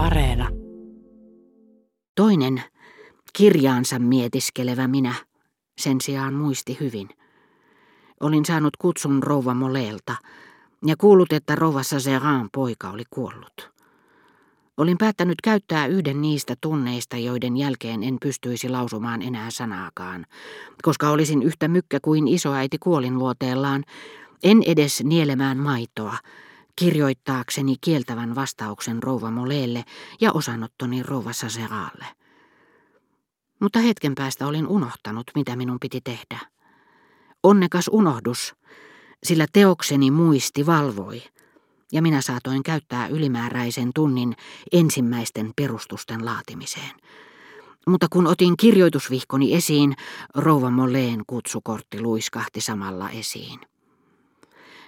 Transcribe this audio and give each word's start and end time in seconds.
Areena. 0.00 0.48
Toinen, 2.14 2.62
kirjaansa 3.32 3.98
mietiskelevä 3.98 4.88
minä, 4.88 5.14
sen 5.78 6.00
sijaan 6.00 6.34
muisti 6.34 6.76
hyvin. 6.80 7.08
Olin 8.20 8.44
saanut 8.44 8.76
kutsun 8.76 9.22
rouva 9.22 9.54
Moleelta 9.54 10.16
ja 10.86 10.94
kuullut, 10.96 11.32
että 11.32 11.54
rouva 11.54 11.82
Sazeran 11.82 12.48
poika 12.52 12.90
oli 12.90 13.02
kuollut. 13.10 13.70
Olin 14.76 14.98
päättänyt 14.98 15.40
käyttää 15.44 15.86
yhden 15.86 16.20
niistä 16.20 16.54
tunneista, 16.60 17.16
joiden 17.16 17.56
jälkeen 17.56 18.02
en 18.02 18.16
pystyisi 18.20 18.68
lausumaan 18.68 19.22
enää 19.22 19.50
sanaakaan, 19.50 20.26
koska 20.82 21.10
olisin 21.10 21.42
yhtä 21.42 21.68
mykkä 21.68 21.98
kuin 22.02 22.28
isoäiti 22.28 22.78
kuolinluoteellaan, 22.78 23.84
en 24.42 24.62
edes 24.66 25.04
nielemään 25.04 25.58
maitoa, 25.58 26.16
kirjoittaakseni 26.80 27.74
kieltävän 27.80 28.34
vastauksen 28.34 29.02
rouva 29.02 29.30
Moleelle 29.30 29.84
ja 30.20 30.32
osanottoni 30.32 31.02
rouva 31.02 31.32
Saseraalle. 31.32 32.04
Mutta 33.60 33.78
hetken 33.78 34.14
päästä 34.14 34.46
olin 34.46 34.66
unohtanut, 34.66 35.30
mitä 35.34 35.56
minun 35.56 35.78
piti 35.80 36.00
tehdä. 36.00 36.38
Onnekas 37.42 37.90
unohdus, 37.92 38.54
sillä 39.24 39.46
teokseni 39.52 40.10
muisti 40.10 40.66
valvoi, 40.66 41.22
ja 41.92 42.02
minä 42.02 42.22
saatoin 42.22 42.62
käyttää 42.62 43.06
ylimääräisen 43.08 43.90
tunnin 43.94 44.36
ensimmäisten 44.72 45.52
perustusten 45.56 46.24
laatimiseen. 46.24 46.92
Mutta 47.86 48.06
kun 48.10 48.26
otin 48.26 48.56
kirjoitusvihkoni 48.56 49.54
esiin, 49.54 49.96
rouva 50.34 50.70
Moleen 50.70 51.22
kutsukortti 51.26 52.00
luiskahti 52.00 52.60
samalla 52.60 53.10
esiin. 53.10 53.69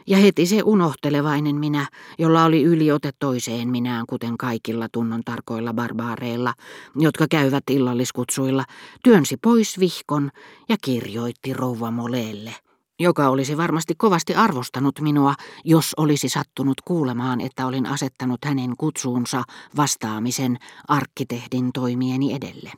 Ja 0.06 0.18
heti 0.18 0.46
se 0.46 0.62
unohtelevainen 0.64 1.56
minä, 1.56 1.86
jolla 2.18 2.44
oli 2.44 2.62
yliote 2.62 3.10
toiseen 3.18 3.68
minään, 3.68 4.04
kuten 4.08 4.38
kaikilla 4.38 4.88
tunnon 4.92 5.20
tarkoilla 5.24 5.74
barbaareilla, 5.74 6.54
jotka 6.96 7.26
käyvät 7.30 7.64
illalliskutsuilla, 7.70 8.64
työnsi 9.04 9.36
pois 9.36 9.80
vihkon 9.80 10.30
ja 10.68 10.76
kirjoitti 10.84 11.52
rouva 11.52 11.90
Moleelle 11.90 12.54
joka 12.98 13.28
olisi 13.28 13.56
varmasti 13.56 13.94
kovasti 13.94 14.34
arvostanut 14.34 15.00
minua, 15.00 15.34
jos 15.64 15.94
olisi 15.96 16.28
sattunut 16.28 16.80
kuulemaan, 16.84 17.40
että 17.40 17.66
olin 17.66 17.86
asettanut 17.86 18.44
hänen 18.44 18.76
kutsuunsa 18.78 19.42
vastaamisen 19.76 20.58
arkkitehdin 20.88 21.72
toimieni 21.72 22.34
edelle. 22.34 22.72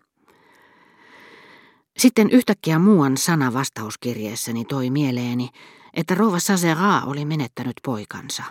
Sitten 1.98 2.30
yhtäkkiä 2.30 2.78
muuan 2.78 3.16
sana 3.16 3.52
vastauskirjeessäni 3.52 4.64
toi 4.64 4.90
mieleeni, 4.90 5.48
että 5.94 6.14
rouva 6.14 6.38
Sasera 6.38 7.00
oli 7.06 7.24
menettänyt 7.24 7.74
poikansa, 7.84 8.42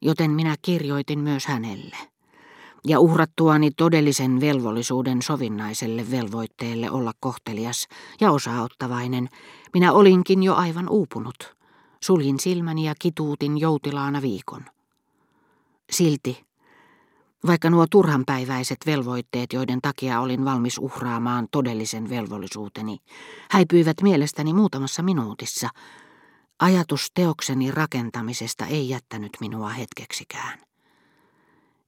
joten 0.00 0.30
minä 0.30 0.56
kirjoitin 0.62 1.18
myös 1.18 1.46
hänelle. 1.46 1.96
Ja 2.86 3.00
uhrattuani 3.00 3.70
todellisen 3.70 4.40
velvollisuuden 4.40 5.22
sovinnaiselle 5.22 6.10
velvoitteelle 6.10 6.90
olla 6.90 7.12
kohtelias 7.20 7.88
ja 8.20 8.30
osaottavainen, 8.30 9.28
minä 9.74 9.92
olinkin 9.92 10.42
jo 10.42 10.54
aivan 10.54 10.88
uupunut. 10.88 11.56
Suljin 12.04 12.40
silmäni 12.40 12.84
ja 12.84 12.94
kituutin 12.98 13.58
joutilaana 13.58 14.22
viikon. 14.22 14.64
Silti, 15.90 16.44
vaikka 17.46 17.70
nuo 17.70 17.86
turhanpäiväiset 17.90 18.78
velvoitteet, 18.86 19.52
joiden 19.52 19.78
takia 19.82 20.20
olin 20.20 20.44
valmis 20.44 20.78
uhraamaan 20.78 21.48
todellisen 21.50 22.10
velvollisuuteni, 22.10 22.98
häipyivät 23.50 24.02
mielestäni 24.02 24.52
muutamassa 24.52 25.02
minuutissa, 25.02 25.68
ajatus 26.58 27.10
teokseni 27.14 27.70
rakentamisesta 27.70 28.66
ei 28.66 28.88
jättänyt 28.88 29.32
minua 29.40 29.68
hetkeksikään. 29.68 30.58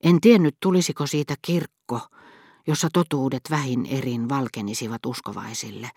En 0.03 0.21
tiennyt, 0.21 0.57
tulisiko 0.61 1.07
siitä 1.07 1.35
kirkko, 1.43 2.01
jossa 2.67 2.89
totuudet 2.93 3.43
vähin 3.51 3.87
erin 3.87 4.29
valkenisivat 4.29 5.07
uskovaisille, 5.07 5.91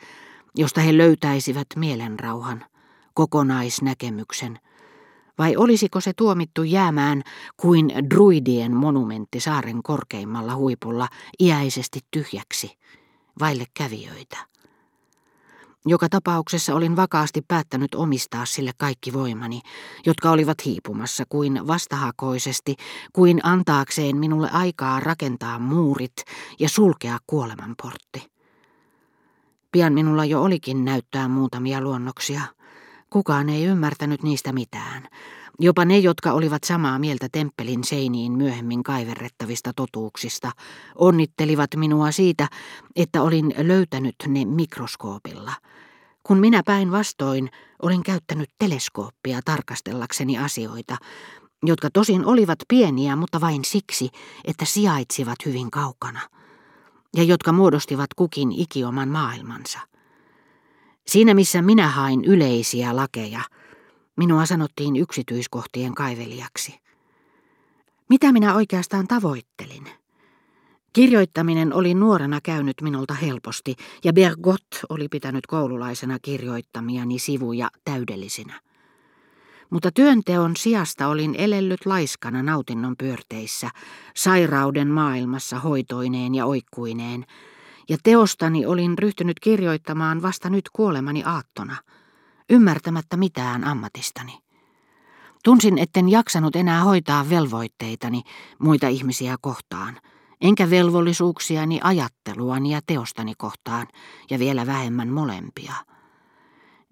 josta 0.56 0.82
he 0.82 0.98
löytäisivät 0.98 1.68
mielenrauhan, 1.76 2.66
kokonaisnäkemyksen, 3.14 4.60
vai 5.38 5.56
olisiko 5.56 6.02
se 6.02 6.14
tuomittu 6.14 6.64
jäämään 6.64 7.22
kuin 7.58 7.94
druidien 8.10 8.76
monumentti 8.76 9.40
saaren 9.40 9.84
korkeimmalla 9.84 10.56
huipulla 10.56 11.08
iäisesti 11.40 12.00
tyhjäksi, 12.12 12.78
vaille 13.40 13.66
kävijöitä? 13.74 14.38
Joka 15.90 16.10
tapauksessa 16.10 16.76
olin 16.76 16.96
vakaasti 16.96 17.42
päättänyt 17.48 17.96
omistaa 17.96 18.46
sille 18.46 18.72
kaikki 18.78 19.14
voimani, 19.14 19.62
jotka 20.06 20.32
olivat 20.32 20.66
hiipumassa 20.66 21.24
kuin 21.30 21.68
vastahakoisesti, 21.68 22.76
kuin 23.14 23.40
antaakseen 23.44 24.18
minulle 24.18 24.50
aikaa 24.50 25.00
rakentaa 25.00 25.60
muurit 25.60 26.14
ja 26.60 26.70
sulkea 26.70 27.18
kuolemanportti. 27.28 28.32
Pian 29.72 29.94
minulla 29.94 30.26
jo 30.26 30.42
olikin 30.44 30.86
näyttää 30.86 31.28
muutamia 31.28 31.82
luonnoksia. 31.82 32.42
Kukaan 33.10 33.50
ei 33.50 33.66
ymmärtänyt 33.66 34.24
niistä 34.24 34.54
mitään. 34.54 35.08
Jopa 35.60 35.86
ne, 35.86 35.98
jotka 35.98 36.32
olivat 36.32 36.64
samaa 36.64 37.00
mieltä 37.00 37.28
temppelin 37.32 37.84
seiniin 37.84 38.32
myöhemmin 38.32 38.84
kaiverrettavista 38.84 39.74
totuuksista, 39.76 40.52
onnittelivat 40.96 41.70
minua 41.76 42.12
siitä, 42.12 42.48
että 42.96 43.22
olin 43.22 43.54
löytänyt 43.58 44.16
ne 44.28 44.46
mikroskoopilla. 44.46 45.54
Kun 46.24 46.40
minä 46.40 46.62
päinvastoin 46.66 47.50
olin 47.82 48.04
käyttänyt 48.04 48.50
teleskooppia 48.60 49.40
tarkastellakseni 49.46 50.38
asioita, 50.38 50.98
jotka 51.64 51.90
tosin 51.94 52.26
olivat 52.26 52.60
pieniä, 52.68 53.16
mutta 53.16 53.42
vain 53.42 53.66
siksi, 53.66 54.10
että 54.46 54.66
sijaitsivat 54.66 55.46
hyvin 55.46 55.72
kaukana– 55.72 56.20
ja 57.16 57.24
jotka 57.24 57.52
muodostivat 57.52 58.14
kukin 58.16 58.52
ikioman 58.52 59.10
maailmansa. 59.10 59.80
Siinä 61.08 61.34
missä 61.34 61.62
minä 61.62 61.88
hain 61.88 62.26
yleisiä 62.26 62.96
lakeja, 62.96 63.42
minua 64.18 64.46
sanottiin 64.46 64.96
yksityiskohtien 64.96 65.96
kaivelijaksi. 65.96 66.80
Mitä 68.10 68.32
minä 68.32 68.56
oikeastaan 68.56 69.08
tavoittelin? 69.08 69.88
Kirjoittaminen 70.94 71.74
oli 71.74 71.94
nuorena 71.94 72.40
käynyt 72.44 72.82
minulta 72.82 73.14
helposti, 73.14 73.76
ja 74.04 74.14
Bergot 74.14 74.68
oli 74.90 75.08
pitänyt 75.08 75.48
koululaisena 75.48 76.18
kirjoittamiani 76.22 77.20
sivuja 77.20 77.70
täydellisinä 77.84 78.62
mutta 79.70 79.92
työnteon 79.92 80.56
sijasta 80.56 81.08
olin 81.08 81.36
elellyt 81.38 81.86
laiskana 81.86 82.44
nautinnon 82.44 82.96
pyörteissä, 82.98 83.70
sairauden 84.16 84.88
maailmassa 84.88 85.60
hoitoineen 85.60 86.36
ja 86.36 86.46
oikkuineen, 86.46 87.26
ja 87.90 87.98
teostani 88.04 88.66
olin 88.66 88.98
ryhtynyt 88.98 89.40
kirjoittamaan 89.40 90.22
vasta 90.22 90.50
nyt 90.50 90.66
kuolemani 90.74 91.24
aattona, 91.26 91.76
ymmärtämättä 92.50 93.18
mitään 93.18 93.64
ammatistani. 93.64 94.40
Tunsin, 95.44 95.78
etten 95.78 96.10
jaksanut 96.10 96.56
enää 96.56 96.84
hoitaa 96.84 97.30
velvoitteitani 97.30 98.22
muita 98.60 98.88
ihmisiä 98.88 99.36
kohtaan, 99.42 99.98
enkä 100.42 100.70
velvollisuuksiani 100.70 101.80
ajatteluani 101.84 102.72
ja 102.72 102.82
teostani 102.88 103.34
kohtaan, 103.38 103.88
ja 104.30 104.40
vielä 104.40 104.66
vähemmän 104.66 105.10
molempia. 105.10 105.74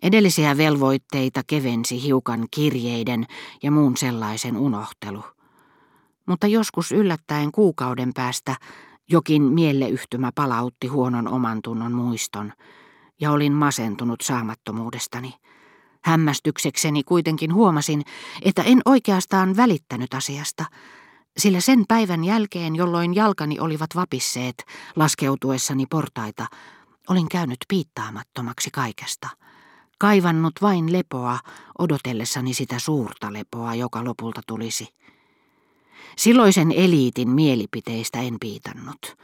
Edellisiä 0.02 0.58
velvoitteita 0.58 1.42
kevensi 1.48 2.04
hiukan 2.04 2.48
kirjeiden 2.52 3.26
ja 3.64 3.72
muun 3.72 3.98
sellaisen 3.98 4.58
unohtelu. 4.58 5.24
Mutta 6.26 6.48
joskus 6.48 6.92
yllättäen 6.92 7.52
kuukauden 7.52 8.12
päästä 8.14 8.56
jokin 9.10 9.42
mieleyhtymä 9.44 10.32
palautti 10.36 10.88
huonon 10.88 11.28
oman 11.28 11.60
tunnon 11.64 11.92
muiston, 11.92 12.54
ja 13.22 13.32
olin 13.32 13.54
masentunut 13.54 14.22
saamattomuudestani. 14.22 15.34
Hämmästyksekseni 16.04 17.04
kuitenkin 17.04 17.54
huomasin, 17.54 18.02
että 18.42 18.64
en 18.64 18.82
oikeastaan 18.86 19.58
välittänyt 19.58 20.14
asiasta, 20.14 20.66
sillä 21.38 21.60
sen 21.60 21.84
päivän 21.88 22.24
jälkeen, 22.24 22.76
jolloin 22.76 23.16
jalkani 23.16 23.60
olivat 23.60 23.90
vapisseet 23.96 24.64
laskeutuessani 24.96 25.86
portaita, 25.86 26.46
olin 27.10 27.30
käynyt 27.30 27.58
piittaamattomaksi 27.68 28.70
kaikesta 28.72 29.30
kaivannut 29.98 30.54
vain 30.62 30.94
lepoa 30.94 31.40
odotellessani 31.80 32.54
sitä 32.54 32.80
suurta 32.80 33.34
lepoa, 33.34 33.76
joka 33.76 34.04
lopulta 34.04 34.42
tulisi. 34.48 34.88
Silloisen 36.18 36.72
eliitin 36.72 37.30
mielipiteistä 37.30 38.20
en 38.20 38.38
piitannut, 38.40 39.16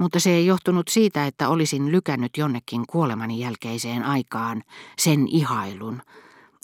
mutta 0.00 0.20
se 0.20 0.30
ei 0.30 0.46
johtunut 0.46 0.88
siitä, 0.88 1.26
että 1.26 1.48
olisin 1.48 1.92
lykännyt 1.92 2.36
jonnekin 2.36 2.84
kuolemani 2.86 3.40
jälkeiseen 3.40 4.04
aikaan 4.04 4.62
sen 4.98 5.28
ihailun, 5.28 6.02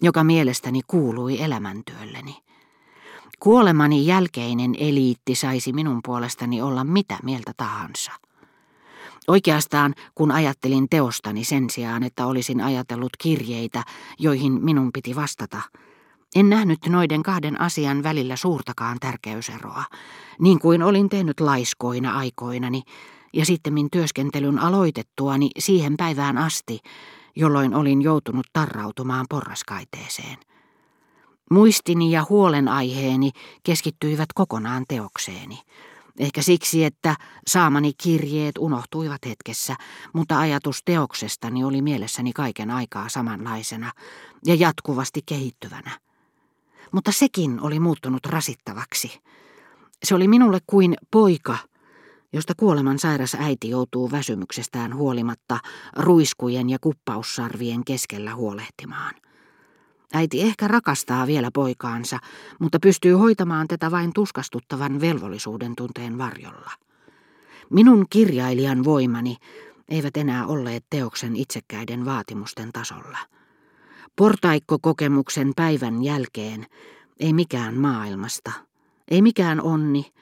joka 0.03 0.25
mielestäni 0.25 0.81
kuului 0.87 1.43
elämäntyölleni. 1.43 2.37
Kuolemani 3.41 4.07
jälkeinen 4.07 4.75
eliitti 4.79 5.35
saisi 5.35 5.73
minun 5.73 6.01
puolestani 6.05 6.63
olla 6.63 6.85
mitä 6.85 7.19
mieltä 7.23 7.53
tahansa. 7.57 8.13
Oikeastaan, 9.29 9.95
kun 10.15 10.33
ajattelin 10.33 10.89
teostani 10.89 11.45
sen 11.45 11.71
sijaan, 11.71 12.03
että 12.03 12.27
olisin 12.27 12.61
ajatellut 12.61 13.17
kirjeitä, 13.19 13.83
joihin 14.19 14.65
minun 14.65 14.91
piti 14.93 15.17
vastata, 15.17 15.63
En 16.35 16.49
nähnyt 16.49 16.79
noiden 16.89 17.23
kahden 17.23 17.61
asian 17.61 18.03
välillä 18.03 18.37
suurtakaan 18.37 18.97
tärkeyseroa, 19.01 19.85
niin 20.41 20.59
kuin 20.59 20.83
olin 20.83 21.09
tehnyt 21.09 21.41
laiskoina 21.41 22.19
aikoinani, 22.19 22.83
ja 23.37 23.45
sittemmin 23.45 23.89
työskentelyn 23.93 24.59
aloitettuani 24.59 25.51
siihen 25.59 25.97
päivään 25.97 26.39
asti, 26.39 26.81
jolloin 27.37 27.75
olin 27.75 28.03
joutunut 28.03 28.47
tarrautumaan 28.53 29.27
porraskaiteeseen. 29.31 30.37
Muistini 31.51 32.13
ja 32.13 32.27
huolenaiheeni 32.29 33.31
keskittyivät 33.63 34.29
kokonaan 34.35 34.85
teokseeni. 34.89 35.59
Ehkä 36.19 36.43
siksi, 36.43 36.85
että 36.85 37.17
saamani 37.47 37.93
kirjeet 38.03 38.59
unohtuivat 38.59 39.27
hetkessä, 39.27 39.77
mutta 40.13 40.39
ajatus 40.39 40.83
teoksestani 40.85 41.65
oli 41.65 41.83
mielessäni 41.83 42.33
kaiken 42.33 42.71
aikaa 42.71 43.09
samanlaisena 43.09 43.93
ja 44.47 44.55
jatkuvasti 44.55 45.21
kehittyvänä. 45.27 45.91
Mutta 46.93 47.13
sekin 47.13 47.61
oli 47.61 47.81
muuttunut 47.81 48.27
rasittavaksi. 48.27 49.21
Se 50.05 50.15
oli 50.15 50.29
minulle 50.29 50.59
kuin 50.67 50.97
poika, 51.11 51.59
josta 52.33 52.53
kuoleman 52.57 52.99
sairas 52.99 53.37
äiti 53.41 53.71
joutuu 53.71 54.11
väsymyksestään 54.11 54.95
huolimatta 54.95 55.59
ruiskujen 55.97 56.71
ja 56.71 56.79
kuppaussarvien 56.81 57.85
keskellä 57.85 58.35
huolehtimaan. 58.35 59.15
Äiti 60.13 60.43
ehkä 60.43 60.69
rakastaa 60.69 61.27
vielä 61.27 61.51
poikaansa, 61.55 62.19
mutta 62.61 62.79
pystyy 62.81 63.13
hoitamaan 63.13 63.69
tätä 63.69 63.91
vain 63.91 64.13
tuskastuttavan 64.15 65.01
velvollisuuden 65.01 65.73
tunteen 65.77 66.19
varjolla. 66.19 66.71
Minun 67.71 68.07
kirjailijan 68.11 68.85
voimani 68.85 69.37
eivät 69.89 70.17
enää 70.17 70.47
olleet 70.47 70.85
teoksen 70.91 71.37
itsekkäiden 71.37 72.05
vaatimusten 72.05 72.73
tasolla. 72.73 73.19
Portaikkokokemuksen 74.17 75.53
päivän 75.57 76.05
jälkeen 76.05 76.67
ei 77.21 77.33
mikään 77.33 77.75
maailmasta, 77.75 78.53
ei 79.11 79.23
mikään 79.23 79.61
onni, 79.61 80.13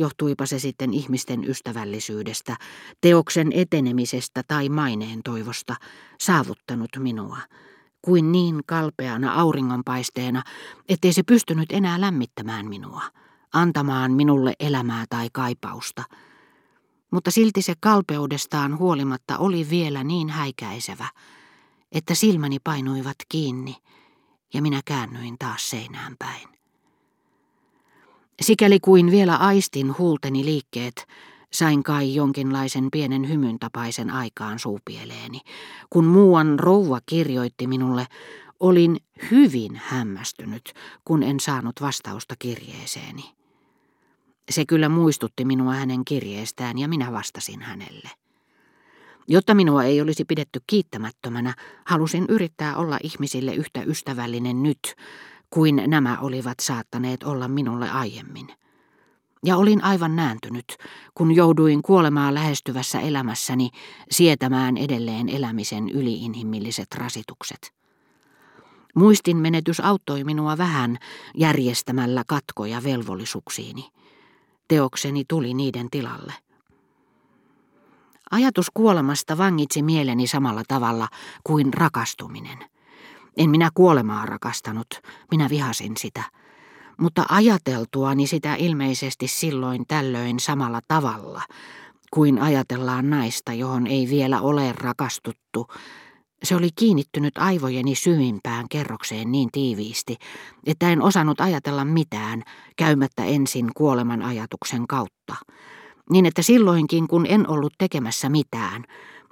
johtuipa 0.00 0.46
se 0.46 0.58
sitten 0.58 0.94
ihmisten 0.94 1.44
ystävällisyydestä, 1.44 2.56
teoksen 3.00 3.52
etenemisestä 3.52 4.42
tai 4.48 4.68
maineen 4.68 5.20
toivosta, 5.24 5.76
saavuttanut 6.20 6.90
minua, 6.98 7.38
kuin 8.02 8.32
niin 8.32 8.60
kalpeana 8.66 9.32
auringonpaisteena, 9.32 10.42
ettei 10.88 11.12
se 11.12 11.22
pystynyt 11.22 11.72
enää 11.72 12.00
lämmittämään 12.00 12.66
minua, 12.66 13.02
antamaan 13.52 14.12
minulle 14.12 14.54
elämää 14.60 15.04
tai 15.10 15.28
kaipausta. 15.32 16.04
Mutta 17.10 17.30
silti 17.30 17.62
se 17.62 17.74
kalpeudestaan 17.80 18.78
huolimatta 18.78 19.38
oli 19.38 19.66
vielä 19.70 20.04
niin 20.04 20.28
häikäisevä, 20.28 21.06
että 21.92 22.14
silmäni 22.14 22.58
painuivat 22.64 23.16
kiinni 23.28 23.76
ja 24.54 24.62
minä 24.62 24.80
käännyin 24.84 25.36
taas 25.38 25.70
seinään 25.70 26.14
päin. 26.18 26.59
Sikäli 28.40 28.80
kuin 28.80 29.10
vielä 29.10 29.36
aistin 29.36 29.98
huulteni 29.98 30.44
liikkeet, 30.44 31.06
sain 31.52 31.82
kai 31.82 32.14
jonkinlaisen 32.14 32.88
pienen 32.92 33.28
hymyn 33.28 33.58
tapaisen 33.58 34.10
aikaan 34.10 34.58
suupieleeni. 34.58 35.40
Kun 35.90 36.04
muuan 36.04 36.58
rouva 36.58 37.00
kirjoitti 37.06 37.66
minulle, 37.66 38.06
olin 38.60 38.96
hyvin 39.30 39.80
hämmästynyt, 39.84 40.72
kun 41.04 41.22
en 41.22 41.40
saanut 41.40 41.80
vastausta 41.80 42.34
kirjeeseeni. 42.38 43.24
Se 44.50 44.66
kyllä 44.66 44.88
muistutti 44.88 45.44
minua 45.44 45.74
hänen 45.74 46.04
kirjeestään 46.04 46.78
ja 46.78 46.88
minä 46.88 47.12
vastasin 47.12 47.62
hänelle. 47.62 48.10
Jotta 49.28 49.54
minua 49.54 49.84
ei 49.84 50.00
olisi 50.00 50.24
pidetty 50.24 50.60
kiittämättömänä, 50.66 51.54
halusin 51.86 52.24
yrittää 52.28 52.76
olla 52.76 52.98
ihmisille 53.02 53.54
yhtä 53.54 53.82
ystävällinen 53.82 54.62
nyt, 54.62 54.94
kuin 55.50 55.82
nämä 55.86 56.18
olivat 56.20 56.60
saattaneet 56.60 57.22
olla 57.22 57.48
minulle 57.48 57.90
aiemmin. 57.90 58.48
Ja 59.44 59.56
olin 59.56 59.84
aivan 59.84 60.16
nääntynyt, 60.16 60.76
kun 61.14 61.34
jouduin 61.34 61.82
kuolemaan 61.82 62.34
lähestyvässä 62.34 63.00
elämässäni 63.00 63.70
sietämään 64.10 64.76
edelleen 64.76 65.28
elämisen 65.28 65.88
yliinhimilliset 65.88 66.94
rasitukset. 66.94 67.74
Muistin 68.94 69.36
menetys 69.36 69.80
auttoi 69.80 70.24
minua 70.24 70.58
vähän 70.58 70.98
järjestämällä 71.34 72.22
katkoja 72.26 72.82
velvollisuuksiini. 72.82 73.88
Teokseni 74.68 75.24
tuli 75.28 75.54
niiden 75.54 75.90
tilalle. 75.90 76.32
Ajatus 78.30 78.70
kuolemasta 78.74 79.38
vangitsi 79.38 79.82
mieleni 79.82 80.26
samalla 80.26 80.62
tavalla 80.68 81.08
kuin 81.44 81.74
rakastuminen. 81.74 82.69
En 83.40 83.50
minä 83.50 83.70
kuolemaa 83.74 84.26
rakastanut, 84.26 84.86
minä 85.30 85.50
vihasin 85.50 85.96
sitä. 85.96 86.22
Mutta 86.98 87.24
ajateltuani 87.28 88.26
sitä 88.26 88.54
ilmeisesti 88.54 89.28
silloin 89.28 89.84
tällöin 89.88 90.40
samalla 90.40 90.80
tavalla, 90.88 91.42
kuin 92.10 92.38
ajatellaan 92.38 93.10
naista, 93.10 93.52
johon 93.52 93.86
ei 93.86 94.08
vielä 94.10 94.40
ole 94.40 94.72
rakastuttu, 94.72 95.66
se 96.42 96.56
oli 96.56 96.68
kiinnittynyt 96.76 97.38
aivojeni 97.38 97.94
syvimpään 97.94 98.66
kerrokseen 98.70 99.32
niin 99.32 99.48
tiiviisti, 99.52 100.16
että 100.66 100.90
en 100.90 101.02
osannut 101.02 101.40
ajatella 101.40 101.84
mitään, 101.84 102.42
käymättä 102.76 103.24
ensin 103.24 103.70
kuoleman 103.76 104.22
ajatuksen 104.22 104.86
kautta. 104.86 105.34
Niin 106.10 106.26
että 106.26 106.42
silloinkin, 106.42 107.08
kun 107.08 107.26
en 107.28 107.48
ollut 107.48 107.72
tekemässä 107.78 108.28
mitään, 108.28 108.84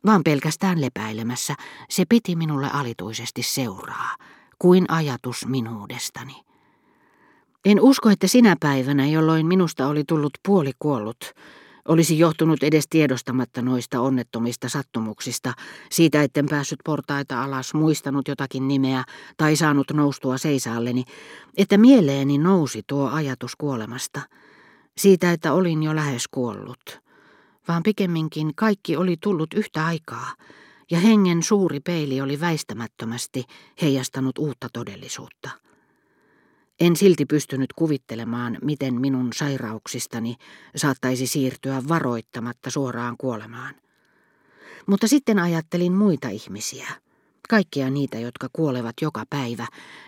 vaan 0.07 0.25
pelkästään 0.25 0.81
lepäilemässä, 0.81 1.55
se 1.89 2.05
piti 2.09 2.37
minulle 2.37 2.71
alituisesti 2.73 3.43
seuraa, 3.43 4.17
kuin 4.59 4.85
ajatus 4.89 5.47
minuudestani. 5.47 6.37
En 7.65 7.81
usko, 7.81 8.11
että 8.11 8.27
sinä 8.27 8.57
päivänä, 8.61 9.07
jolloin 9.07 9.47
minusta 9.47 9.87
oli 9.87 10.05
tullut 10.05 10.33
puoli 10.47 10.73
kuollut, 10.79 11.33
olisi 11.89 12.19
johtunut 12.19 12.63
edes 12.63 12.85
tiedostamatta 12.91 13.63
noista 13.63 14.01
onnettomista 14.01 14.69
sattumuksista, 14.69 15.53
siitä 15.91 16.23
etten 16.23 16.47
päässyt 16.47 16.79
portaita 16.85 17.43
alas, 17.43 17.75
muistanut 17.75 18.29
jotakin 18.29 18.69
nimeä 18.69 19.05
tai 19.37 19.57
saanut 19.57 19.91
noustua 19.93 20.39
seisaalleni, 20.39 21.05
että 21.57 21.79
mieleeni 21.79 22.39
nousi 22.39 22.83
tuo 22.87 23.11
ajatus 23.11 23.57
kuolemasta, 23.57 24.21
siitä, 24.97 25.33
että 25.33 25.53
olin 25.53 25.83
jo 25.83 25.95
lähes 25.95 26.29
kuollut 26.31 27.08
vaan 27.69 27.83
pikemminkin 27.83 28.55
kaikki 28.55 28.97
oli 28.97 29.17
tullut 29.21 29.55
yhtä 29.55 29.87
aikaa, 29.87 30.35
ja 30.91 31.01
hengen 31.01 31.43
suuri 31.43 31.81
peili 31.81 32.21
oli 32.21 32.41
väistämättömästi 32.41 33.45
heijastanut 33.83 34.39
uutta 34.39 34.69
todellisuutta. 34.73 35.51
En 36.81 36.97
silti 36.97 37.27
pystynyt 37.27 37.73
kuvittelemaan, 37.73 38.59
miten 38.63 39.01
minun 39.01 39.33
sairauksistani 39.33 40.37
saattaisi 40.77 41.27
siirtyä 41.27 41.83
varoittamatta 41.89 42.71
suoraan 42.71 43.17
kuolemaan. 43.19 43.75
Mutta 44.87 45.09
sitten 45.09 45.39
ajattelin 45.39 45.93
muita 45.93 46.29
ihmisiä, 46.29 46.89
kaikkia 47.49 47.91
niitä, 47.91 48.19
jotka 48.19 48.49
kuolevat 48.53 48.95
joka 49.03 49.25
päivä, 49.31 49.67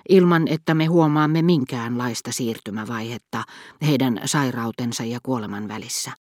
ilman 0.09 0.49
että 0.49 0.75
me 0.75 0.87
huomaamme 0.87 1.43
minkäänlaista 1.43 2.33
siirtymävaihetta 2.33 3.45
heidän 3.87 4.21
sairautensa 4.25 5.05
ja 5.05 5.19
kuoleman 5.23 5.69
välissä. 5.69 6.13